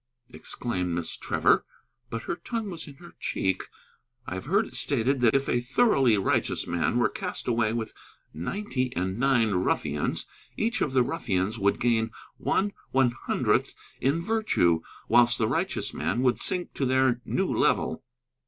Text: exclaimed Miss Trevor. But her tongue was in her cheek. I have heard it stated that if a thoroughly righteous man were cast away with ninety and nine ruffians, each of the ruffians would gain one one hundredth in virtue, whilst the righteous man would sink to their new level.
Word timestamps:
exclaimed 0.33 0.95
Miss 0.95 1.15
Trevor. 1.15 1.63
But 2.09 2.23
her 2.23 2.35
tongue 2.35 2.71
was 2.71 2.87
in 2.87 2.95
her 2.95 3.13
cheek. 3.19 3.65
I 4.25 4.33
have 4.33 4.45
heard 4.45 4.65
it 4.65 4.73
stated 4.75 5.21
that 5.21 5.35
if 5.35 5.47
a 5.47 5.61
thoroughly 5.61 6.17
righteous 6.17 6.65
man 6.65 6.97
were 6.97 7.07
cast 7.07 7.47
away 7.47 7.71
with 7.73 7.93
ninety 8.33 8.91
and 8.95 9.19
nine 9.19 9.51
ruffians, 9.51 10.25
each 10.57 10.81
of 10.81 10.93
the 10.93 11.03
ruffians 11.03 11.59
would 11.59 11.79
gain 11.79 12.09
one 12.37 12.73
one 12.89 13.11
hundredth 13.11 13.75
in 13.99 14.19
virtue, 14.19 14.81
whilst 15.07 15.37
the 15.37 15.47
righteous 15.47 15.93
man 15.93 16.23
would 16.23 16.39
sink 16.41 16.73
to 16.73 16.85
their 16.87 17.21
new 17.23 17.45
level. 17.45 18.03